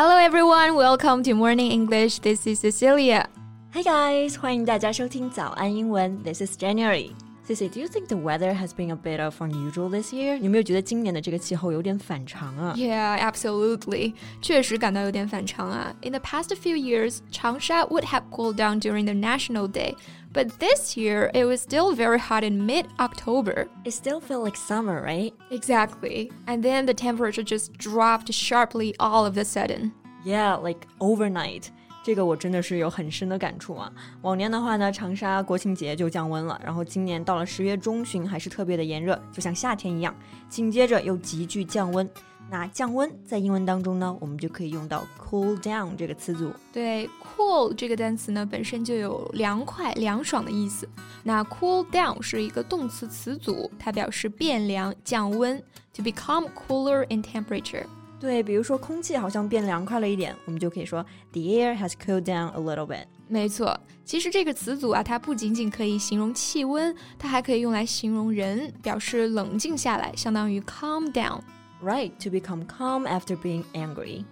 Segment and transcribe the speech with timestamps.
[0.00, 2.20] Hello everyone, welcome to Morning English.
[2.20, 3.26] This is Cecilia.
[3.74, 6.22] Hi guys, 欢迎大家收听早安英文。
[6.22, 7.10] This is January.
[7.44, 10.38] Ceci, do you think the weather has been a bit of unusual this year?
[10.38, 14.14] 你有没有觉得今年的这个气候有点反常啊？Yeah, absolutely.
[14.40, 15.92] 确实感到有点反常啊。
[16.02, 19.96] In the past few years, Changsha would have cooled down during the National Day,
[20.37, 23.67] but this year it was still very hot in mid-October.
[23.85, 25.33] It still feels like summer, right?
[25.49, 26.31] Exactly.
[26.47, 29.91] And then the temperature just dropped sharply all of a sudden.
[30.25, 31.67] Yeah, like overnight.
[32.05, 33.89] 这个我真的是有很深的感触啊！
[34.23, 40.13] 往年的话呢，长沙国庆节就降温了，然后今年到了十月中旬还是特别的炎热，就像夏天一样。
[40.49, 42.09] 紧接着又急剧降温。
[42.50, 46.50] 那降温在英文当中呢，我们就可以用到 cool down 这个词组。
[46.72, 50.88] 对，cool 这个单词呢本身就有凉快、凉爽的意思。
[51.22, 55.62] 那 cool down 是一个动词词组，它表示变凉、降温
[55.94, 57.84] ，to become cooler in temperature。
[58.18, 63.04] 对，比如说空气好像变凉快了一点，我们就可以说 the air has cooled down a little bit。
[63.28, 71.40] 没错，其实这个词组啊，它不仅仅可以形容气温，它还可以用来形容人，表示冷静下来，相当于 calm down。
[71.81, 74.25] Right, to become calm after being angry.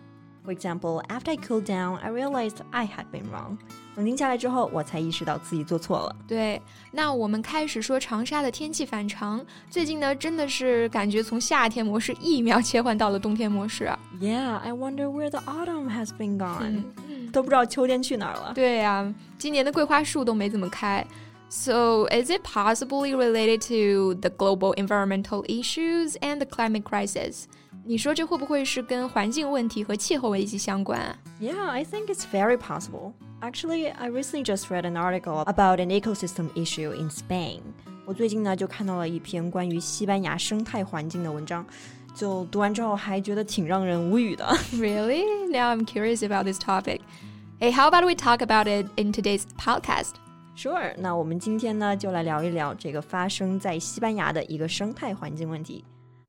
[0.43, 3.57] For example, after I cooled down, I realized I had been wrong.
[3.95, 6.15] 冷静下来之后，我才意识到自己做错了。
[6.27, 6.59] 对，
[6.91, 9.45] 那我们开始说长沙的天气反常。
[9.69, 13.91] 最近呢，真的是感觉从夏天模式一秒切换到了冬天模式。
[14.19, 16.85] Yeah, I wonder where the autumn has been gone.
[17.31, 18.53] 都不知道秋天去哪儿了。
[18.55, 21.05] 对呀，今年的桂花树都没怎么开。
[21.49, 27.43] So, is it possibly related to the global environmental issues and the climate crisis?
[27.83, 31.17] 你说这会不会是跟环境问题和气候危机相关啊？
[31.41, 33.13] Yeah, I think it's very possible.
[33.41, 37.61] Actually, I recently just read an article about an ecosystem issue in Spain.
[38.05, 41.65] 我最近呢就看到了一篇关于西班牙生态环境的文章，
[42.15, 44.45] 就读完之后还觉得挺让人无语的。
[44.73, 45.25] Really?
[45.51, 47.01] Now I'm curious about this topic.
[47.59, 50.13] Hey, how about we talk about it in today's podcast?
[50.56, 50.94] Sure.
[50.98, 55.84] 那我们今天呢就来聊一聊这个发生在西班牙的一个生态环境问题。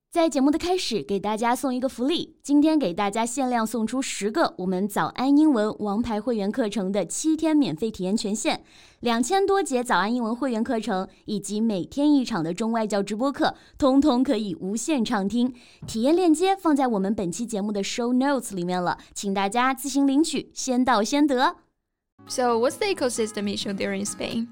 [0.09, 2.37] 在节目的开始，给大家送一个福利。
[2.41, 8.61] 今天给大家限量送出十个我们早安英文王牌会员课程的七天免费体验权限，
[9.01, 15.53] 两千多节早安英文会员课程以及每天一场的中外教直播课，通通可以无限畅听。
[15.85, 21.66] 体验链接放在我们本期节目的 show notes 里面了，请大家自行领取，先到先得。
[22.28, 24.48] So, what's the ecosystem issue there in Spain?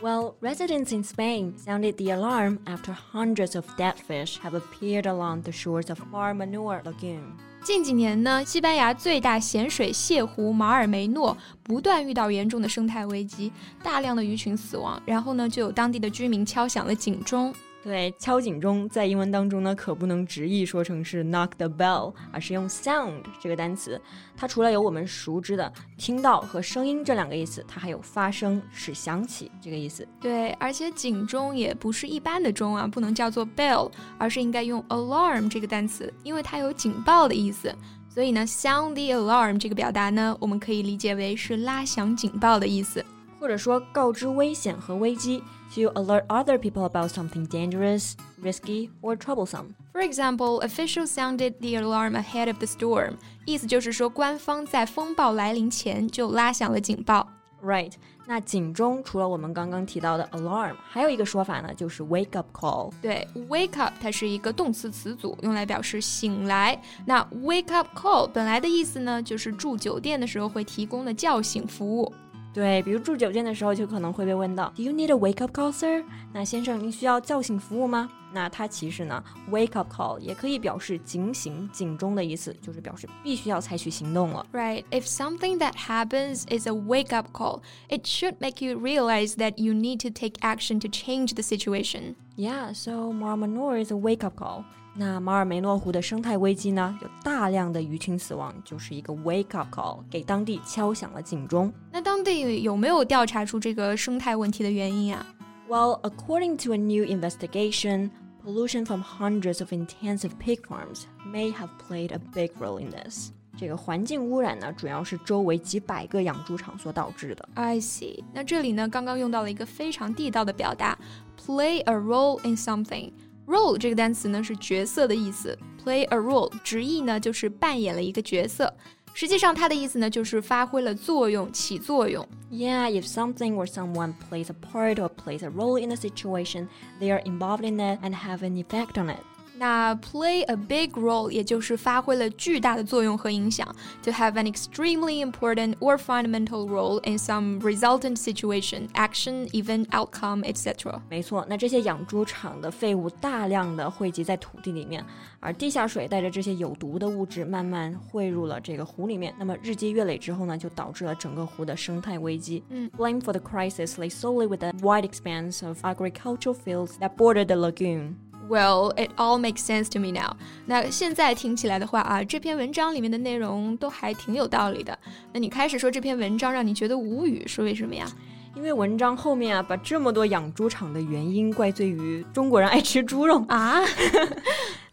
[0.00, 5.42] Well, residents in Spain sounded the alarm after hundreds of dead fish have appeared along
[5.42, 7.36] the shores of Mar Menor Lagoon.
[7.64, 13.52] 近几年呢，西班牙最大咸水泻湖马尔梅诺不断遇到严重的生态危机，
[13.82, 17.52] 大量的鱼群死亡，然后呢，就有当地的居民敲响了警钟。
[17.83, 23.99] 对，敲警钟在英文当中呢，可不能直译说成是 knock the bell，而是用 sound 这个单词。
[24.37, 30.07] 它除了有我们熟知的听到和声音这两个意思，它还有发声、使响起这个意思。
[30.21, 37.75] 对，而且警钟也不是一般的钟啊，不能叫做 bell，而是应该用 alarm 这个单词，因为它有警报的意思。
[38.07, 43.03] 所以呢，sound the alarm 这个表达呢，我们可以理解为是拉响警报的意思。
[43.42, 45.42] 或者说告知危险和危机，
[45.74, 49.74] to alert other people about something dangerous, risky or troublesome.
[49.92, 53.14] For example, officials sounded the alarm ahead of the storm.
[53.44, 57.28] 意思就是说，官方在风暴来临前就拉响了警报。
[57.62, 57.92] Right.
[58.24, 62.92] 那警钟除了我们刚刚提到的 alarm，还有一个说法呢，就是 wake up call。
[63.02, 66.80] 对，wake up 它是一个动词词组，用来表示醒来。
[67.04, 72.12] 那 wake up call 本来的意思呢，就是住酒店的时候会提供的叫醒服务。
[72.53, 76.03] 对，比如住酒店的时候，就可能会被问到，Do you need a wake up call, sir？
[76.31, 78.09] 那先生，您需要叫醒服务吗？
[78.31, 84.45] 那它其实呢，wake up call 也可以表示警醒、警钟的意思，就是表示必须要采取行动了。
[84.53, 84.83] Right?
[84.91, 89.53] If something that happens is a wake up call, it should make you realize that
[89.57, 92.15] you need to take action to change the situation.
[92.35, 92.73] Yeah.
[92.73, 94.65] So Mar Menor is a wake up call.
[94.94, 96.98] 那马尔梅诺湖的生态危机呢？
[97.00, 101.72] 有大量的鱼群死亡，就是一个 wake up call，给当地敲响了警钟。
[101.92, 105.24] 那当地有没有调查出这个生态问题的原因啊？
[105.68, 108.10] Well, according to a new investigation,
[108.44, 111.02] pollution from hundreds of intensive pig farms
[111.32, 113.30] may have played a big role in this.
[113.56, 117.48] 这个环境污染呢，主要是周围几百个养猪场所导致的。
[117.54, 118.22] I see。
[118.32, 120.98] 那这里呢，刚刚用到了一个非常地道的表达，
[121.36, 123.12] play a role in something。
[123.46, 128.72] role 这个单词呢是角色的意思，play a role 直译呢就是扮演了一个角色。
[129.14, 132.24] 实际上，它的意思呢就是发挥了作用，起作用。
[132.52, 136.68] Yeah, if something or someone plays a part or plays a role in a situation,
[137.00, 139.18] they are involved in it and have an effect on it.
[139.60, 143.66] 那 play a big role 也就是发挥了巨大的作用和影响，
[144.04, 151.00] to have an extremely important or fundamental role in some resultant situation, action, event, outcome, etc.
[151.10, 155.04] 没错，那这些养猪场的废物大量的汇集在土地里面，
[155.40, 159.34] 而地下水带着这些有毒的物质慢慢汇入了这个湖里面。
[159.40, 162.62] 那么日积月累之后呢，就导致了整个湖的生态危机。
[162.68, 167.56] 嗯，Blame for the crisis lay solely with the wide expanse of agricultural fields that border the
[167.56, 168.14] lagoon.
[168.48, 170.34] Well, it all makes sense to me now.
[170.64, 174.98] 那现在听起来的话啊，这篇文章里面的内容都还挺有道理的。
[175.34, 178.06] 那你开始说这篇文章让你觉得无语，是为什么呀？
[178.54, 183.82] 因为文章后面啊，把这么多养猪场的原因怪罪于中国人爱吃猪肉啊。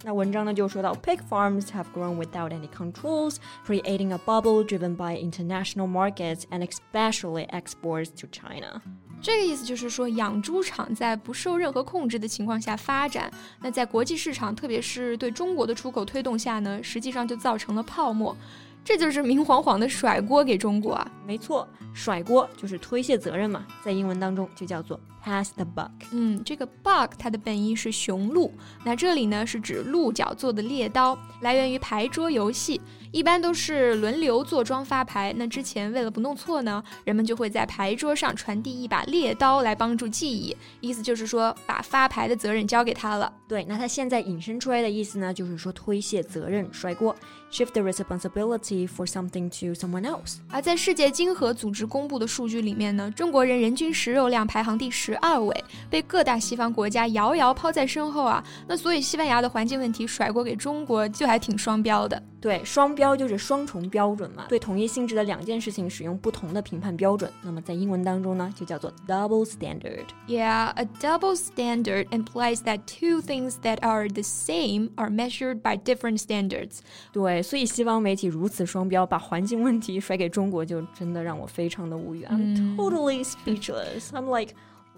[0.04, 6.68] 那文章呢就说到，pig farms have grown without any controls, creating a bubble driven by international markets and
[6.68, 8.82] especially exports to China.
[9.23, 13.31] 这个意思就是说，养猪场在不受任何控制的情况下发展，
[13.61, 18.35] 那在国际市场，特别是对中国的出口推动下呢，实际上就造成了泡沫。
[18.83, 21.13] 这就是明晃晃的甩锅给中国啊！
[21.27, 25.91] 没错，甩锅就是推卸责任嘛，在英文当中就叫做 pass the buck。
[26.13, 28.53] 嗯，这个 buck 它的本意是雄鹿，
[28.85, 32.81] 那这里呢是指鹿角做的猎刀，来源于牌桌游戏。
[33.13, 35.35] 一般都是轮流坐庄发牌。
[35.37, 40.57] 那之前为了不弄错呢，人们就会在牌桌上传递一把猎刀来帮助记忆。
[40.81, 43.33] 意思就是说，把发牌的责任交给他了。
[43.49, 47.13] 对，那他现在引申出来的意思呢，就是说推卸责任、甩锅
[47.51, 50.37] ，shift the responsibility for something to someone else。
[50.49, 58.43] 而在世界经合组织公布的数据里面呢，中国人人均食肉量排行第十二位，被各大西方国家遥遥抛在身后啊。
[58.67, 62.23] 那所以西班牙的环境问题甩锅给中国，就还挺双标的。
[62.41, 70.05] 对，双标就是双重标准嘛，对同一性质的两件事情使用不同的评判标准，那么在英文当中呢，就叫做 double standard。
[70.27, 76.23] Yeah, a double standard implies that two things that are the same are measured by different
[76.23, 76.79] standards。
[77.13, 82.25] 对，所以西方媒体如此双标，把环境问题甩给中国，就真的让我非常的无语。
[82.25, 84.09] I'm totally speechless.
[84.13, 84.55] I'm like.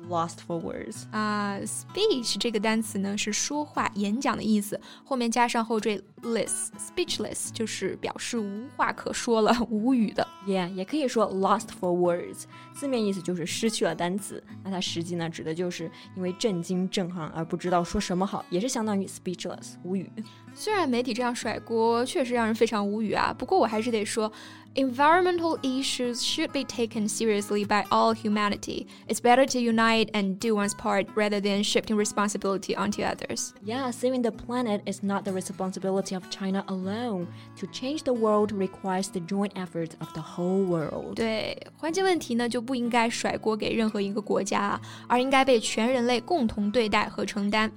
[0.08, 10.26] Lost for words 啊，speech 这个单词呢是说话、演讲的意思，后面加上后缀 less，speechless 就是表示无话可说了、无语的。
[10.46, 12.42] Yeah，也可以说 lost for words，
[12.74, 14.42] 字面意思就是失去了单词。
[14.64, 20.10] 那它实际呢指的就是因为震惊、震撼而不知道说什么好，也是相当于 speechless，无语。
[20.53, 24.31] 虽然媒体这样甩锅确实让人非常无语啊，不过我还是得说。
[24.75, 28.85] Environmental issues should be taken seriously by all humanity.
[29.07, 33.53] It's better to unite and do one's part rather than shifting responsibility onto others.
[33.65, 37.25] Yeah, saving the planet is not the responsibility of China alone.
[37.59, 41.15] To change the world requires the joint effort of the whole world.
[41.15, 47.71] 对，环境问题呢就不应该甩锅给任何一个国家，而应该被全人类共同对待和承担。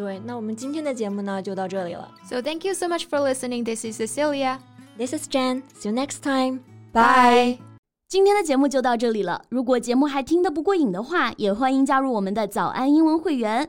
[0.00, 2.10] 对，那我们今天的节目呢就到这里了。
[2.24, 3.64] So thank you so much for listening.
[3.64, 4.58] This is Cecilia.
[4.96, 5.62] This is Jan.
[5.78, 6.60] See you next time.
[6.90, 7.58] Bye.
[8.08, 9.42] 今天的节目就到这里了。
[9.50, 13.68] 如果节目还听得不过瘾的话，也欢迎加入我们的早安英文会员。